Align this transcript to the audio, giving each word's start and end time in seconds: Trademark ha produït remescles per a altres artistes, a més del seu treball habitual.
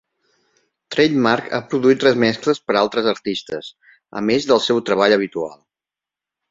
Trademark 0.95 1.51
ha 1.57 1.59
produït 1.73 2.07
remescles 2.07 2.63
per 2.71 2.77
a 2.77 2.81
altres 2.81 3.11
artistes, 3.15 3.71
a 4.23 4.27
més 4.33 4.53
del 4.53 4.67
seu 4.71 4.85
treball 4.91 5.19
habitual. 5.23 5.59